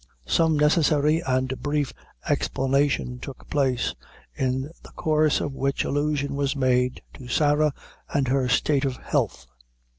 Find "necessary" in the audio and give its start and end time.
0.57-1.19